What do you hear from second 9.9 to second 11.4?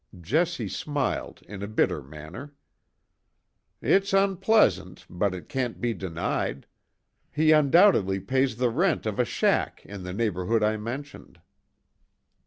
the neighbourhood I mentioned."